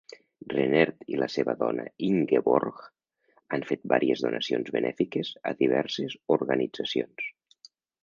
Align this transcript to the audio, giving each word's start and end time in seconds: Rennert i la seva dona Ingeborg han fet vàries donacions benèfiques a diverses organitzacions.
Rennert 0.51 1.03
i 1.15 1.19
la 1.23 1.27
seva 1.33 1.53
dona 1.59 1.85
Ingeborg 2.07 2.81
han 3.57 3.67
fet 3.73 3.87
vàries 3.95 4.27
donacions 4.27 4.75
benèfiques 4.79 5.33
a 5.53 5.57
diverses 5.63 6.21
organitzacions. 6.41 7.33